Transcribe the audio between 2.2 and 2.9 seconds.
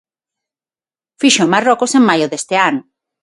deste ano.